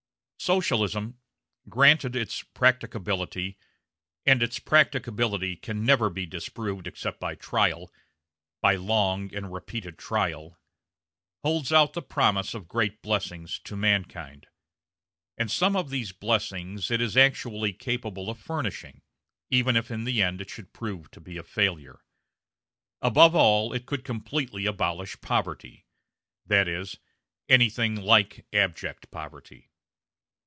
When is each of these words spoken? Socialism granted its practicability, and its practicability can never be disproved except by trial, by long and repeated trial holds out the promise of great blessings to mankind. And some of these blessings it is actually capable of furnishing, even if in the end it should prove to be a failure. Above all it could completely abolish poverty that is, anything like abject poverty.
Socialism 0.43 1.19
granted 1.69 2.15
its 2.15 2.41
practicability, 2.41 3.59
and 4.25 4.41
its 4.41 4.57
practicability 4.57 5.55
can 5.55 5.85
never 5.85 6.09
be 6.09 6.25
disproved 6.25 6.87
except 6.87 7.19
by 7.19 7.35
trial, 7.35 7.93
by 8.59 8.73
long 8.73 9.31
and 9.35 9.53
repeated 9.53 9.99
trial 9.99 10.59
holds 11.43 11.71
out 11.71 11.93
the 11.93 12.01
promise 12.01 12.55
of 12.55 12.67
great 12.67 13.03
blessings 13.03 13.59
to 13.59 13.75
mankind. 13.75 14.47
And 15.37 15.51
some 15.51 15.75
of 15.75 15.91
these 15.91 16.11
blessings 16.11 16.89
it 16.89 17.01
is 17.01 17.15
actually 17.15 17.71
capable 17.71 18.27
of 18.27 18.39
furnishing, 18.39 19.03
even 19.51 19.75
if 19.75 19.91
in 19.91 20.05
the 20.05 20.23
end 20.23 20.41
it 20.41 20.49
should 20.49 20.73
prove 20.73 21.11
to 21.11 21.21
be 21.21 21.37
a 21.37 21.43
failure. 21.43 22.03
Above 22.99 23.35
all 23.35 23.73
it 23.73 23.85
could 23.85 24.03
completely 24.03 24.65
abolish 24.65 25.21
poverty 25.21 25.85
that 26.47 26.67
is, 26.67 26.97
anything 27.47 27.95
like 27.95 28.47
abject 28.51 29.11
poverty. 29.11 29.67